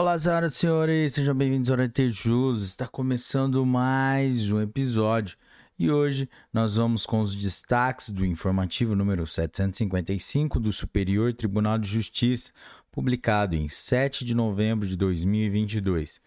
Olá, 0.00 0.16
senhoras 0.16 0.52
e 0.52 0.56
senhores, 0.58 1.14
sejam 1.14 1.34
bem-vindos 1.34 1.68
ao 1.72 1.88
Tejus. 1.88 2.62
Está 2.62 2.86
começando 2.86 3.66
mais 3.66 4.48
um 4.52 4.60
episódio 4.60 5.36
e 5.76 5.90
hoje 5.90 6.30
nós 6.52 6.76
vamos 6.76 7.04
com 7.04 7.20
os 7.20 7.34
destaques 7.34 8.10
do 8.10 8.24
informativo 8.24 8.94
número 8.94 9.26
755 9.26 10.60
do 10.60 10.70
Superior 10.70 11.34
Tribunal 11.34 11.78
de 11.78 11.88
Justiça, 11.88 12.52
publicado 12.92 13.56
em 13.56 13.68
7 13.68 14.24
de 14.24 14.36
novembro 14.36 14.86
de 14.86 14.96
2022. 14.96 16.20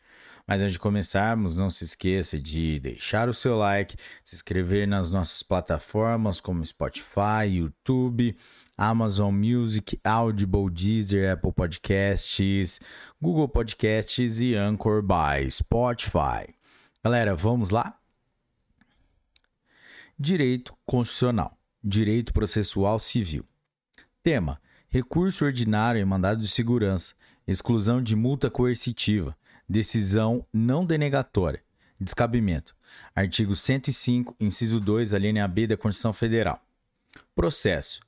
Mas 0.51 0.61
antes 0.61 0.73
de 0.73 0.79
começarmos, 0.79 1.55
não 1.55 1.69
se 1.69 1.85
esqueça 1.85 2.37
de 2.37 2.77
deixar 2.81 3.29
o 3.29 3.33
seu 3.33 3.57
like, 3.57 3.95
se 4.21 4.35
inscrever 4.35 4.85
nas 4.85 5.09
nossas 5.09 5.41
plataformas 5.41 6.41
como 6.41 6.65
Spotify, 6.65 7.47
YouTube, 7.47 8.35
Amazon 8.77 9.33
Music, 9.33 9.97
Audible, 10.03 10.69
Deezer, 10.69 11.31
Apple 11.31 11.53
Podcasts, 11.53 12.81
Google 13.21 13.47
Podcasts 13.47 14.41
e 14.41 14.53
Anchor 14.53 15.01
by 15.01 15.49
Spotify. 15.49 16.53
Galera, 17.01 17.33
vamos 17.33 17.69
lá? 17.69 17.97
Direito 20.19 20.73
Constitucional, 20.85 21.57
Direito 21.81 22.33
Processual 22.33 22.99
Civil. 22.99 23.45
Tema: 24.21 24.61
Recurso 24.89 25.45
ordinário 25.45 26.01
em 26.01 26.03
mandado 26.03 26.41
de 26.41 26.49
segurança, 26.49 27.13
exclusão 27.47 28.03
de 28.03 28.17
multa 28.17 28.49
coercitiva, 28.49 29.33
decisão 29.71 30.45
não 30.53 30.85
denegatória, 30.85 31.63
descabimento. 31.99 32.75
Artigo 33.15 33.55
105, 33.55 34.35
inciso 34.39 34.79
2, 34.81 35.13
a 35.13 35.19
linha 35.19 35.47
B 35.47 35.65
da 35.65 35.77
Constituição 35.77 36.11
Federal. 36.11 36.61
Processo: 37.33 38.01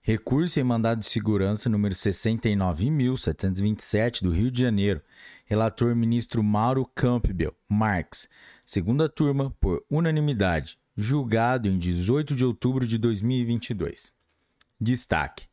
Recurso 0.00 0.58
em 0.58 0.64
mandado 0.64 1.00
de 1.00 1.06
segurança 1.06 1.68
número 1.68 1.94
69.727 1.94 4.22
do 4.22 4.30
Rio 4.30 4.50
de 4.50 4.62
Janeiro. 4.62 5.02
Relator 5.44 5.94
ministro 5.94 6.42
Mauro 6.42 6.86
Campbell 6.94 7.54
Marx. 7.68 8.26
Segunda 8.64 9.06
turma, 9.08 9.50
por 9.60 9.84
unanimidade. 9.90 10.78
Julgado 10.96 11.68
em 11.68 11.78
18 11.78 12.34
de 12.34 12.46
outubro 12.46 12.86
de 12.86 12.96
2022. 12.96 14.10
Destaque: 14.80 15.49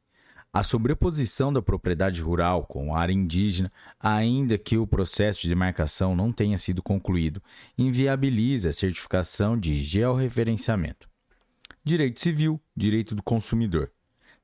a 0.56 0.64
sobreposição 0.64 1.52
da 1.52 1.62
propriedade 1.62 2.22
rural 2.22 2.66
com 2.66 2.96
área 2.96 3.12
indígena, 3.12 3.70
ainda 4.00 4.58
que 4.58 4.78
o 4.78 4.88
processo 4.88 5.42
de 5.42 5.50
demarcação 5.50 6.16
não 6.16 6.32
tenha 6.32 6.58
sido 6.58 6.82
concluído, 6.82 7.44
inviabiliza 7.78 8.70
a 8.70 8.74
certificação 8.74 9.60
de 9.60 9.76
georreferenciamento. 9.76 11.10
Direito 11.84 12.22
civil, 12.22 12.58
direito 12.74 13.14
do 13.14 13.22
consumidor. 13.22 13.92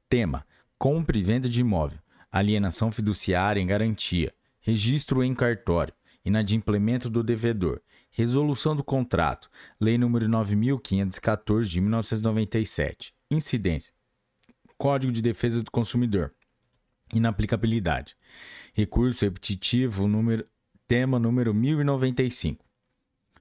Tema: 0.09 0.45
compra 0.81 1.15
e 1.15 1.21
venda 1.21 1.47
de 1.47 1.61
imóvel, 1.61 1.99
alienação 2.31 2.91
fiduciária 2.91 3.61
em 3.61 3.67
garantia, 3.67 4.33
registro 4.59 5.23
em 5.23 5.35
cartório, 5.35 5.93
inadimplemento 6.25 7.07
do 7.07 7.21
devedor, 7.21 7.79
Resolução 8.13 8.75
do 8.75 8.83
contrato. 8.83 9.49
Lei 9.79 9.97
nº 9.97 10.27
9514 10.27 11.69
de 11.69 11.79
1997. 11.79 13.13
Incidência. 13.29 13.93
Código 14.77 15.13
de 15.13 15.21
Defesa 15.21 15.63
do 15.63 15.71
Consumidor. 15.71 16.33
Inaplicabilidade. 17.13 18.17
Recurso 18.73 19.23
repetitivo 19.23 20.09
número 20.09 20.45
tema 20.85 21.17
número 21.17 21.53
1095. 21.53 22.65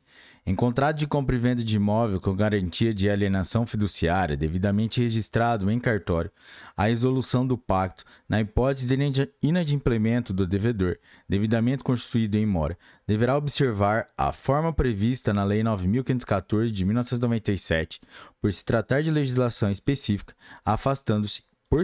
em 0.49 0.55
contrato 0.55 0.97
de 0.97 1.05
compra 1.05 1.35
e 1.35 1.39
venda 1.39 1.63
de 1.63 1.75
imóvel 1.75 2.19
com 2.19 2.35
garantia 2.35 2.91
de 2.91 3.07
alienação 3.07 3.67
fiduciária 3.67 4.35
devidamente 4.35 4.99
registrado 4.99 5.69
em 5.69 5.79
cartório, 5.79 6.31
a 6.75 6.87
resolução 6.87 7.45
do 7.45 7.55
pacto, 7.55 8.03
na 8.27 8.41
hipótese 8.41 8.87
de 8.87 9.29
inadimplemento 9.43 10.33
do 10.33 10.47
devedor, 10.47 10.97
devidamente 11.29 11.83
constituído 11.83 12.35
em 12.35 12.47
mora, 12.47 12.75
deverá 13.05 13.37
observar 13.37 14.09
a 14.17 14.33
forma 14.33 14.73
prevista 14.73 15.31
na 15.31 15.43
Lei 15.43 15.61
9514 15.61 16.71
de 16.71 16.83
1997, 16.83 18.01
por 18.41 18.51
se 18.51 18.65
tratar 18.65 19.03
de 19.03 19.11
legislação 19.11 19.69
específica, 19.69 20.33
afastando-se, 20.65 21.43
por 21.69 21.83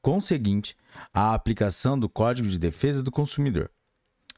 conseguinte 0.00 0.76
à 1.12 1.34
aplicação 1.34 1.98
do 1.98 2.08
Código 2.08 2.48
de 2.48 2.56
Defesa 2.56 3.02
do 3.02 3.10
Consumidor. 3.10 3.68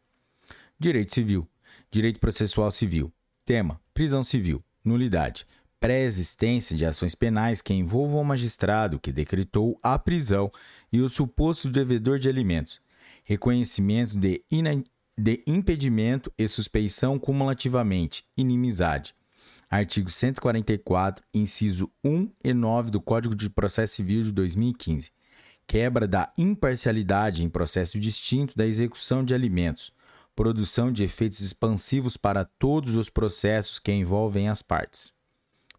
Direito 0.77 1.11
Civil, 1.13 1.47
Direito 1.89 2.19
Processual 2.19 2.69
Civil. 2.69 3.11
Tema: 3.45 3.81
Prisão 3.93 4.23
Civil, 4.23 4.63
nulidade, 4.85 5.45
pré-existência 5.79 6.77
de 6.77 6.85
ações 6.85 7.15
penais 7.15 7.61
que 7.61 7.73
envolvam 7.73 8.21
o 8.21 8.25
magistrado 8.25 8.99
que 8.99 9.11
decretou 9.11 9.79
a 9.81 9.97
prisão 9.97 10.51
e 10.91 11.01
o 11.01 11.09
suposto 11.09 11.69
devedor 11.69 12.19
de 12.19 12.29
alimentos. 12.29 12.79
Reconhecimento 13.23 14.17
de, 14.17 14.43
de 15.17 15.43
impedimento 15.47 16.31
e 16.37 16.47
suspeição 16.47 17.17
cumulativamente, 17.17 18.23
inimizade 18.37 19.15
artigo 19.75 20.09
144, 20.11 21.25
inciso 21.33 21.91
1 22.03 22.29
e 22.43 22.53
9 22.53 22.91
do 22.91 23.01
Código 23.01 23.35
de 23.35 23.49
Processo 23.49 23.95
Civil 23.95 24.21
de 24.21 24.31
2015. 24.31 25.11
Quebra 25.65 26.07
da 26.07 26.31
imparcialidade 26.37 27.43
em 27.43 27.49
processo 27.49 27.99
distinto 27.99 28.55
da 28.55 28.67
execução 28.67 29.25
de 29.25 29.33
alimentos. 29.33 29.91
Produção 30.35 30.91
de 30.91 31.03
efeitos 31.03 31.39
expansivos 31.39 32.15
para 32.15 32.45
todos 32.45 32.97
os 32.97 33.09
processos 33.09 33.79
que 33.79 33.91
envolvem 33.91 34.47
as 34.47 34.61
partes. 34.61 35.11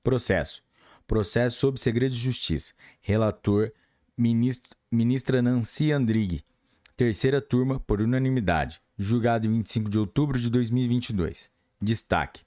Processo. 0.02 0.60
Processo 1.06 1.58
sob 1.58 1.78
segredo 1.78 2.14
de 2.14 2.20
justiça. 2.20 2.72
Relator, 3.00 3.70
ministro, 4.16 4.76
ministra 4.90 5.40
Nancy 5.40 5.92
Andrighi. 5.92 6.42
Terceira 6.96 7.40
turma, 7.40 7.78
por 7.78 8.00
unanimidade. 8.00 8.80
Julgado 8.98 9.46
em 9.46 9.52
25 9.52 9.88
de 9.88 9.98
outubro 10.00 10.38
de 10.38 10.50
2022. 10.50 11.48
Destaque 11.80 12.42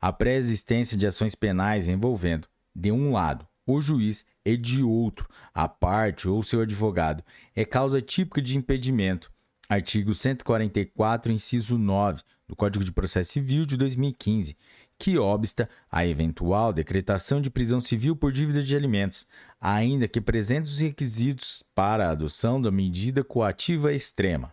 a 0.00 0.12
pré-existência 0.12 0.96
de 0.96 1.06
ações 1.06 1.34
penais 1.34 1.88
envolvendo, 1.88 2.48
de 2.74 2.92
um 2.92 3.12
lado, 3.12 3.46
o 3.66 3.80
juiz 3.80 4.24
e 4.44 4.56
de 4.56 4.82
outro, 4.82 5.28
a 5.52 5.68
parte 5.68 6.28
ou 6.28 6.42
seu 6.42 6.62
advogado, 6.62 7.22
é 7.54 7.64
causa 7.64 8.00
típica 8.00 8.40
de 8.40 8.56
impedimento. 8.56 9.30
Artigo 9.68 10.14
144, 10.14 11.30
inciso 11.30 11.76
9 11.76 12.22
do 12.46 12.56
Código 12.56 12.82
de 12.82 12.90
Processo 12.90 13.32
Civil 13.32 13.66
de 13.66 13.76
2015, 13.76 14.56
que 14.98 15.18
obsta 15.18 15.68
a 15.90 16.06
eventual 16.06 16.72
decretação 16.72 17.40
de 17.40 17.50
prisão 17.50 17.80
civil 17.80 18.16
por 18.16 18.32
dívida 18.32 18.62
de 18.62 18.74
alimentos, 18.74 19.26
ainda 19.60 20.08
que 20.08 20.20
presentes 20.20 20.72
os 20.72 20.80
requisitos 20.80 21.62
para 21.74 22.08
a 22.08 22.10
adoção 22.10 22.60
da 22.60 22.70
medida 22.70 23.22
coativa 23.22 23.92
extrema. 23.92 24.52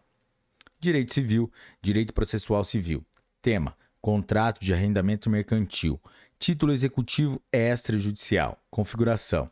Direito 0.80 1.14
Civil, 1.14 1.52
Direito 1.82 2.14
Processual 2.14 2.64
Civil. 2.64 3.04
Tema: 3.42 3.76
contrato 4.06 4.64
de 4.64 4.72
arrendamento 4.72 5.28
mercantil, 5.32 6.00
título 6.38 6.72
executivo 6.72 7.42
extrajudicial, 7.52 8.64
configuração, 8.70 9.50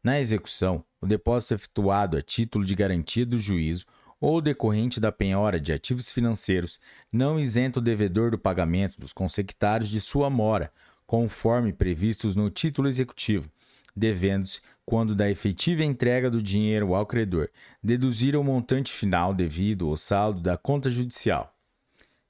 na 0.03 0.19
execução, 0.19 0.86
o 1.01 1.07
depósito 1.07 1.55
efetuado 1.55 2.15
a 2.15 2.21
título 2.21 2.63
de 2.63 2.75
garantia 2.75 3.25
do 3.25 3.39
juízo 3.39 3.88
ou 4.21 4.39
decorrente 4.39 5.00
da 5.00 5.12
penhora 5.12 5.59
de 5.59 5.74
ativos 5.74 6.12
financeiros 6.12 6.79
não 7.12 7.39
isenta 7.39 7.79
o 7.79 7.81
devedor 7.81 8.29
do 8.29 8.38
pagamento 8.38 9.01
dos 9.01 9.13
consectários 9.13 9.89
de 9.89 10.00
sua 10.00 10.29
mora, 10.29 10.71
conforme 11.07 11.74
previstos 11.74 12.36
no 12.36 12.51
título 12.51 12.88
executivo, 12.88 13.50
devendo-se, 13.97 14.61
quando 14.85 15.15
da 15.15 15.29
efetiva 15.29 15.83
entrega 15.83 16.29
do 16.29 16.41
dinheiro 16.41 16.93
ao 16.93 17.05
credor, 17.05 17.49
deduzir 17.83 18.35
o 18.35 18.43
montante 18.43 18.91
final 18.91 19.33
devido 19.33 19.89
ao 19.89 19.97
saldo 19.97 20.39
da 20.39 20.55
conta 20.55 20.89
judicial. 20.89 21.53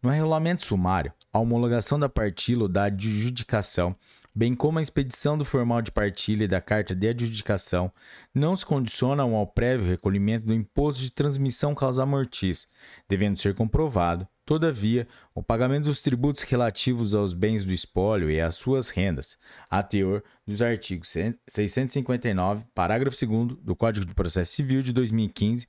No 0.00 0.10
regulamento 0.10 0.64
sumário, 0.64 1.12
a 1.32 1.38
homologação 1.38 1.98
da 1.98 2.08
partilha 2.08 2.62
ou 2.62 2.68
da 2.68 2.84
adjudicação, 2.84 3.94
bem 4.34 4.54
como 4.54 4.78
a 4.78 4.82
expedição 4.82 5.36
do 5.36 5.44
formal 5.44 5.80
de 5.80 5.90
partilha 5.90 6.44
e 6.44 6.48
da 6.48 6.60
carta 6.60 6.94
de 6.94 7.08
adjudicação, 7.08 7.90
não 8.34 8.54
se 8.54 8.66
condicionam 8.66 9.34
ao 9.34 9.46
prévio 9.46 9.88
recolhimento 9.88 10.46
do 10.46 10.54
imposto 10.54 11.00
de 11.00 11.10
transmissão 11.10 11.74
causa 11.74 12.04
mortis, 12.04 12.68
devendo 13.08 13.38
ser 13.38 13.54
comprovado, 13.54 14.28
todavia, 14.44 15.08
o 15.34 15.42
pagamento 15.42 15.84
dos 15.84 16.02
tributos 16.02 16.42
relativos 16.42 17.14
aos 17.14 17.34
bens 17.34 17.64
do 17.64 17.72
espólio 17.72 18.30
e 18.30 18.40
às 18.40 18.54
suas 18.54 18.90
rendas, 18.90 19.38
a 19.70 19.82
teor 19.82 20.22
dos 20.46 20.60
artigos 20.60 21.14
659, 21.48 22.64
parágrafo 22.74 23.16
2 23.26 23.58
do 23.62 23.74
Código 23.74 24.06
de 24.06 24.14
Processo 24.14 24.52
Civil 24.52 24.82
de 24.82 24.92
2015 24.92 25.66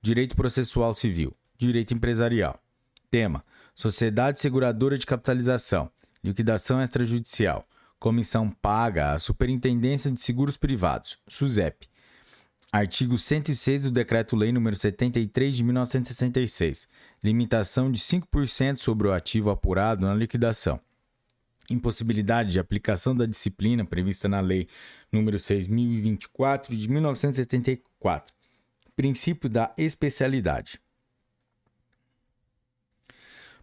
Direito 0.02 0.36
processual 0.36 0.94
civil, 0.94 1.34
direito 1.58 1.94
empresarial. 1.94 2.62
Tema: 3.10 3.44
Sociedade 3.76 4.40
Seguradora 4.40 4.98
de 4.98 5.06
Capitalização, 5.06 5.92
liquidação 6.24 6.82
extrajudicial, 6.82 7.62
comissão 8.00 8.50
paga 8.50 9.12
à 9.12 9.20
Superintendência 9.20 10.10
de 10.10 10.22
Seguros 10.22 10.56
Privados, 10.56 11.18
SUSEP, 11.28 11.90
Artigo 12.72 13.18
106 13.18 13.84
do 13.84 13.92
Decreto-Lei 13.92 14.52
nº 14.52 14.76
73 14.76 15.56
de 15.56 15.64
1966. 15.64 16.88
Limitação 17.24 17.90
de 17.90 18.00
5% 18.00 18.78
sobre 18.78 19.08
o 19.08 19.14
ativo 19.14 19.50
apurado 19.50 20.06
na 20.06 20.14
liquidação. 20.14 20.80
Impossibilidade 21.70 22.52
de 22.52 22.60
aplicação 22.60 23.16
da 23.16 23.26
disciplina 23.26 23.86
prevista 23.86 24.28
na 24.28 24.42
Lei 24.42 24.68
nº 25.12 25.38
6024 25.38 26.76
de 26.76 26.90
1974. 26.90 28.34
Princípio 28.94 29.50
da 29.50 29.74
especialidade. 29.78 30.80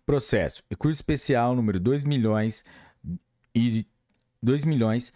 Processo. 0.05 0.63
Recurso 0.71 0.97
especial 0.97 1.55
número 1.55 1.79
2 1.79 2.05
milhões 2.05 2.65
e 3.55 3.87
2 4.43 4.65
milhões 4.65 5.13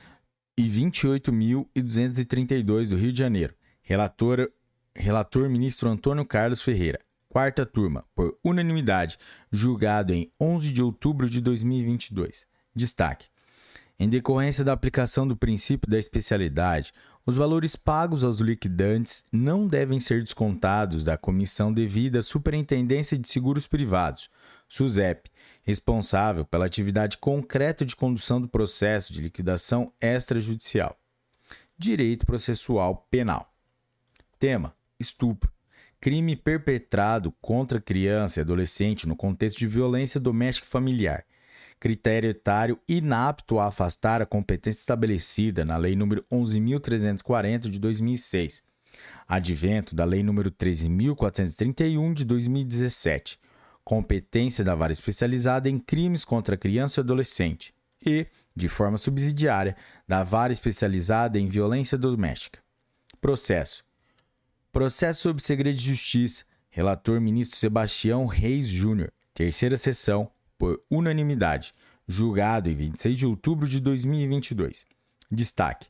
e 0.56 0.62
28.232 0.62 2.90
do 2.90 2.96
Rio 2.96 3.12
de 3.12 3.18
Janeiro 3.18 3.52
Relator, 3.82 4.48
relator 4.94 5.48
ministro 5.48 5.88
Antônio 5.88 6.24
Carlos 6.24 6.60
Ferreira. 6.60 7.00
Quarta 7.28 7.66
turma, 7.66 8.04
por 8.14 8.38
unanimidade, 8.42 9.18
julgado 9.52 10.12
em 10.12 10.28
11 10.40 10.72
de 10.72 10.82
outubro 10.82 11.30
de 11.30 11.40
2022. 11.40 12.48
Destaque: 12.74 13.28
Em 13.96 14.08
decorrência 14.08 14.64
da 14.64 14.72
aplicação 14.72 15.28
do 15.28 15.36
princípio 15.36 15.88
da 15.88 15.98
especialidade, 15.98 16.92
os 17.24 17.36
valores 17.36 17.76
pagos 17.76 18.24
aos 18.24 18.40
liquidantes 18.40 19.22
não 19.32 19.68
devem 19.68 20.00
ser 20.00 20.20
descontados 20.22 21.04
da 21.04 21.16
comissão 21.16 21.72
devida 21.72 22.18
à 22.20 22.22
Superintendência 22.22 23.16
de 23.18 23.28
Seguros 23.28 23.68
Privados, 23.68 24.28
SUSEP, 24.68 25.30
responsável 25.62 26.44
pela 26.44 26.66
atividade 26.66 27.18
concreta 27.18 27.84
de 27.84 27.94
condução 27.94 28.40
do 28.40 28.48
processo 28.48 29.12
de 29.12 29.20
liquidação 29.20 29.86
extrajudicial. 30.00 30.98
Direito 31.78 32.26
processual 32.26 33.06
penal. 33.10 33.52
Tema: 34.38 34.74
estupro. 34.98 35.50
Crime 36.00 36.36
perpetrado 36.36 37.32
contra 37.40 37.80
criança 37.80 38.38
e 38.38 38.42
adolescente 38.42 39.08
no 39.08 39.16
contexto 39.16 39.58
de 39.58 39.66
violência 39.66 40.20
doméstica 40.20 40.66
e 40.66 40.70
familiar. 40.70 41.24
Critério 41.80 42.30
etário 42.30 42.78
inapto 42.88 43.58
a 43.58 43.66
afastar 43.66 44.22
a 44.22 44.26
competência 44.26 44.78
estabelecida 44.78 45.64
na 45.64 45.76
Lei 45.76 45.94
nº 45.94 46.22
11.340 46.30 47.70
de 47.70 47.78
2006. 47.78 48.62
Advento 49.26 49.94
da 49.94 50.04
Lei 50.04 50.22
nº 50.22 50.50
13.431 50.50 52.14
de 52.14 52.24
2017 52.24 53.38
competência 53.86 54.64
da 54.64 54.74
vara 54.74 54.92
especializada 54.92 55.70
em 55.70 55.78
crimes 55.78 56.24
contra 56.24 56.56
criança 56.56 56.98
e 56.98 57.02
adolescente 57.02 57.72
e, 58.04 58.26
de 58.54 58.68
forma 58.68 58.98
subsidiária, 58.98 59.76
da 60.08 60.24
vara 60.24 60.52
especializada 60.52 61.38
em 61.38 61.46
violência 61.46 61.96
doméstica. 61.96 62.58
Processo. 63.20 63.84
Processo 64.72 65.22
sob 65.22 65.40
segredo 65.40 65.76
de 65.76 65.84
justiça. 65.84 66.44
Relator 66.68 67.20
ministro 67.20 67.56
Sebastião 67.56 68.26
Reis 68.26 68.66
Júnior. 68.66 69.12
Terceira 69.32 69.76
sessão, 69.76 70.28
por 70.58 70.82
unanimidade. 70.90 71.72
Julgado 72.08 72.68
em 72.68 72.74
26 72.74 73.16
de 73.16 73.26
outubro 73.26 73.68
de 73.68 73.78
2022. 73.78 74.84
Destaque: 75.30 75.88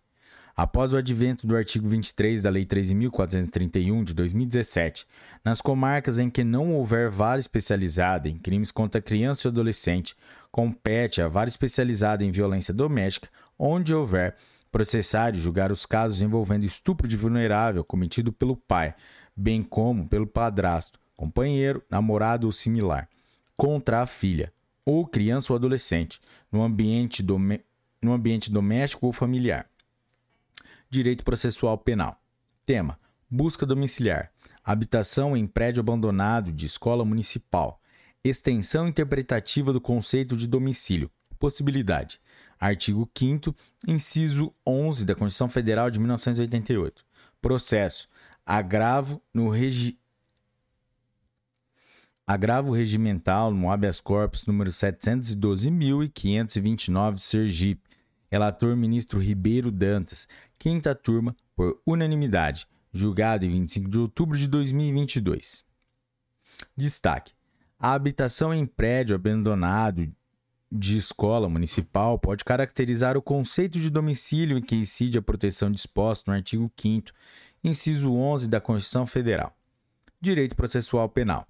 após 0.56 0.94
o 0.94 0.96
advento 0.96 1.46
do 1.46 1.54
artigo 1.54 1.86
23 1.86 2.42
da 2.42 2.48
Lei 2.48 2.64
13.431 2.64 4.04
de 4.04 4.14
2017, 4.14 5.06
nas 5.44 5.60
comarcas 5.60 6.18
em 6.18 6.30
que 6.30 6.42
não 6.42 6.72
houver 6.72 7.10
vara 7.10 7.38
especializada 7.38 8.26
em 8.26 8.38
crimes 8.38 8.70
contra 8.70 9.02
criança 9.02 9.46
e 9.46 9.50
adolescente, 9.50 10.16
compete 10.50 11.20
à 11.20 11.28
vara 11.28 11.50
especializada 11.50 12.24
em 12.24 12.30
violência 12.30 12.72
doméstica, 12.72 13.28
onde 13.58 13.94
houver, 13.94 14.34
processar 14.72 15.34
e 15.34 15.38
julgar 15.38 15.70
os 15.70 15.84
casos 15.84 16.22
envolvendo 16.22 16.64
estupro 16.64 17.06
de 17.06 17.18
vulnerável 17.18 17.84
cometido 17.84 18.32
pelo 18.32 18.56
pai, 18.56 18.94
bem 19.36 19.62
como 19.62 20.08
pelo 20.08 20.26
padrasto, 20.26 20.98
companheiro, 21.14 21.82
namorado 21.90 22.46
ou 22.46 22.52
similar, 22.52 23.06
contra 23.54 24.00
a 24.00 24.06
filha, 24.06 24.50
ou 24.86 25.06
criança 25.06 25.52
ou 25.52 25.56
adolescente, 25.56 26.18
no 26.50 26.62
ambiente, 26.62 27.22
no 28.00 28.12
ambiente 28.12 28.50
doméstico 28.50 29.04
ou 29.04 29.12
familiar 29.12 29.66
Direito 30.88 31.24
Processual 31.24 31.76
Penal. 31.78 32.20
Tema: 32.64 32.98
Busca 33.30 33.66
domiciliar. 33.66 34.30
Habitação 34.64 35.36
em 35.36 35.46
prédio 35.46 35.80
abandonado 35.80 36.52
de 36.52 36.66
escola 36.66 37.04
municipal. 37.04 37.80
Extensão 38.24 38.88
interpretativa 38.88 39.72
do 39.72 39.80
conceito 39.80 40.36
de 40.36 40.46
domicílio. 40.46 41.10
Possibilidade. 41.38 42.20
Artigo 42.58 43.08
5 43.16 43.54
inciso 43.86 44.52
11 44.66 45.04
da 45.04 45.14
Constituição 45.14 45.48
Federal 45.48 45.90
de 45.90 45.98
1988. 45.98 47.04
Processo: 47.40 48.08
agravo 48.44 49.22
no 49.32 49.48
regi 49.48 49.98
Agravo 52.28 52.72
regimental 52.72 53.52
no 53.52 53.70
habeas 53.70 54.00
corpus 54.00 54.46
número 54.46 54.70
712.529, 54.70 57.18
Sergipe, 57.18 57.85
Relator 58.30 58.76
ministro 58.76 59.20
Ribeiro 59.20 59.70
Dantas, 59.70 60.26
quinta 60.58 60.94
turma, 60.94 61.34
por 61.54 61.80
unanimidade, 61.86 62.66
julgado 62.92 63.44
em 63.44 63.50
25 63.50 63.88
de 63.88 63.98
outubro 63.98 64.36
de 64.36 64.46
2022. 64.48 65.64
Destaque: 66.76 67.32
a 67.78 67.92
habitação 67.92 68.52
em 68.52 68.66
prédio 68.66 69.14
abandonado 69.14 70.10
de 70.70 70.98
escola 70.98 71.48
municipal 71.48 72.18
pode 72.18 72.44
caracterizar 72.44 73.16
o 73.16 73.22
conceito 73.22 73.78
de 73.78 73.88
domicílio 73.88 74.58
em 74.58 74.62
que 74.62 74.74
incide 74.74 75.18
a 75.18 75.22
proteção 75.22 75.70
disposta 75.70 76.30
no 76.30 76.36
artigo 76.36 76.70
5 76.76 77.12
inciso 77.62 78.12
11 78.12 78.48
da 78.48 78.60
Constituição 78.60 79.06
Federal. 79.06 79.56
Direito 80.20 80.56
processual 80.56 81.08
penal. 81.08 81.46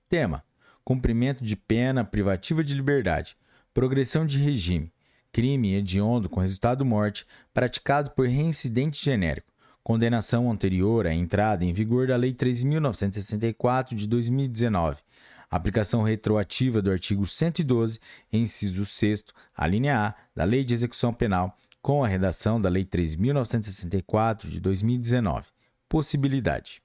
Tema: 0.10 0.44
cumprimento 0.84 1.44
de 1.44 1.56
pena 1.56 2.04
privativa 2.04 2.62
de 2.62 2.74
liberdade, 2.74 3.38
progressão 3.74 4.26
de 4.26 4.38
regime, 4.38 4.92
crime 5.32 5.74
hediondo 5.74 6.30
com 6.30 6.42
resultado 6.42 6.86
morte 6.86 7.26
praticado 7.54 8.12
por 8.12 8.28
reincidente 8.28 9.04
genérico, 9.04 9.54
condenação 9.82 10.52
anterior 10.52 11.08
à 11.08 11.14
entrada 11.14 11.64
em 11.64 11.72
vigor 11.72 12.08
da 12.08 12.18
Lei 12.18 12.34
3.964 12.34 13.96
de 13.96 14.06
2019 14.06 15.06
Aplicação 15.50 16.04
retroativa 16.04 16.82
do 16.82 16.92
artigo 16.92 17.26
112, 17.26 18.00
inciso 18.32 18.86
6, 18.86 19.26
a 19.56 19.68
linha 19.68 20.08
A, 20.08 20.14
da 20.36 20.44
Lei 20.44 20.64
de 20.64 20.74
Execução 20.74 21.14
Penal, 21.14 21.58
com 21.82 22.04
a 22.04 22.08
redação 22.08 22.60
da 22.60 22.68
Lei 22.68 22.84
3.964 22.84 24.50
de 24.50 24.60
2019. 24.60 25.48
Possibilidade. 25.88 26.82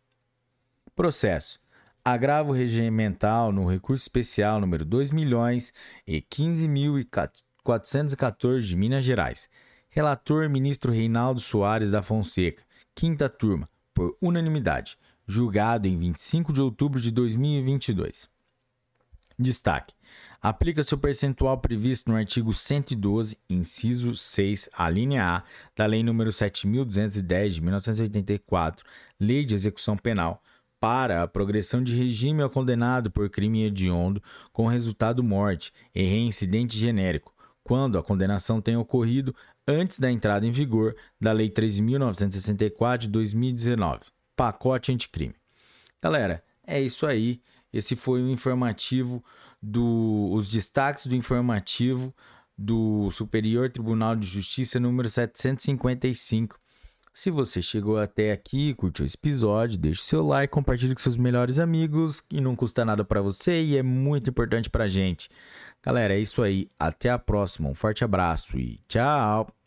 Processo. 0.95 1.59
Agravo 2.05 2.53
regimental 2.53 3.51
no 3.53 3.67
recurso 3.67 4.03
especial 4.03 4.61
número 4.61 4.85
2 4.85 5.11
milhões 5.11 5.73
e 6.07 6.21
15.414 6.21 8.61
de 8.61 8.77
Minas 8.77 9.03
Gerais. 9.05 9.49
Relator 9.89 10.47
ministro 10.49 10.93
Reinaldo 10.93 11.41
Soares 11.41 11.91
da 11.91 12.03
Fonseca. 12.03 12.63
Quinta 12.95 13.29
turma, 13.29 13.69
por 13.95 14.17
unanimidade. 14.21 14.97
Julgado 15.27 15.89
em 15.89 15.99
25 15.99 16.53
de 16.53 16.61
outubro 16.61 17.01
de 17.01 17.11
2022. 17.11 18.29
Destaque: 19.41 19.95
aplica-se 20.43 20.95
o 20.95 20.99
percentual 20.99 21.57
previsto 21.57 22.11
no 22.11 22.17
artigo 22.17 22.53
112, 22.53 23.39
inciso 23.49 24.15
6, 24.15 24.69
a 24.75 24.91
linha 24.91 25.25
A, 25.25 25.43
da 25.75 25.87
Lei 25.87 26.03
nº 26.03 26.29
7.210 26.29 27.49
de 27.49 27.63
1984, 27.63 28.85
Lei 29.19 29.47
de 29.47 29.55
Execução 29.55 29.97
Penal, 29.97 30.43
para 30.79 31.23
a 31.23 31.29
progressão 31.29 31.83
de 31.83 31.95
regime 31.95 32.43
ao 32.43 32.51
condenado 32.51 33.11
por 33.11 33.31
crime 33.31 33.65
hediondo 33.65 34.23
com 34.53 34.67
resultado 34.67 35.25
morte 35.25 35.73
e 35.95 36.03
reincidente 36.03 36.77
genérico, 36.77 37.35
quando 37.65 37.97
a 37.97 38.03
condenação 38.03 38.61
tenha 38.61 38.79
ocorrido 38.79 39.35
antes 39.67 39.99
da 39.99 40.11
entrada 40.11 40.47
em 40.47 40.51
vigor 40.51 40.95
da 41.19 41.33
Lei 41.33 41.49
13.964 41.49 42.99
de 42.99 43.09
2019, 43.09 44.01
pacote 44.37 44.93
anticrime. 44.93 45.35
Galera, 46.03 46.45
é 46.67 46.79
isso 46.79 47.07
aí. 47.07 47.41
Esse 47.73 47.97
foi 47.97 48.23
o 48.23 48.29
informativo 48.29 49.25
do 49.63 50.31
os 50.33 50.49
destaques 50.49 51.07
do 51.07 51.15
informativo 51.15 52.15
do 52.57 53.11
Superior 53.11 53.71
Tribunal 53.71 54.17
de 54.17 54.27
Justiça 54.27 54.79
número 54.79 55.09
755. 55.09 56.59
Se 57.13 57.31
você 57.31 57.61
chegou 57.61 57.99
até 57.99 58.31
aqui, 58.33 58.73
curtiu 58.75 59.05
esse 59.05 59.17
episódio, 59.17 59.77
deixe 59.77 60.03
seu 60.03 60.25
like, 60.25 60.53
compartilhe 60.53 60.95
com 60.95 61.01
seus 61.01 61.17
melhores 61.17 61.59
amigos, 61.59 62.23
e 62.31 62.41
não 62.41 62.55
custa 62.55 62.85
nada 62.85 63.05
para 63.05 63.21
você 63.21 63.63
e 63.63 63.77
é 63.77 63.83
muito 63.83 64.31
importante 64.31 64.71
pra 64.71 64.87
gente. 64.87 65.29
Galera, 65.83 66.15
é 66.15 66.21
isso 66.21 66.43
aí. 66.43 66.71
Até 66.79 67.11
a 67.11 67.19
próxima. 67.19 67.69
Um 67.69 67.75
forte 67.75 68.05
abraço 68.05 68.59
e 68.59 68.79
tchau. 68.87 69.60